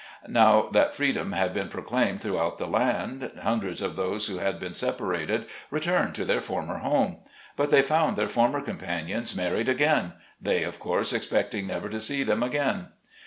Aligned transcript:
Now 0.27 0.67
that 0.71 0.95
freedom 0.95 1.33
had 1.33 1.53
been 1.53 1.69
proclaimed 1.69 2.21
through 2.21 2.39
out 2.39 2.57
the 2.57 2.65
land, 2.65 3.29
hundreds 3.43 3.83
of 3.83 3.95
those 3.95 4.25
who 4.25 4.39
had 4.39 4.59
been 4.59 4.73
sep 4.73 4.97
arated 4.97 5.47
returned 5.69 6.15
to 6.15 6.25
their 6.25 6.41
former 6.41 6.79
home. 6.79 7.17
But 7.55 7.69
they 7.69 7.83
found 7.83 8.17
their 8.17 8.27
former 8.27 8.61
companions 8.63 9.35
married 9.35 9.69
again— 9.69 10.13
they 10.41 10.63
of 10.63 10.79
course 10.79 11.13
expecting 11.13 11.67
never 11.67 11.87
to 11.87 11.99
see 11.99 12.23
them 12.23 12.41
again. 12.41 12.87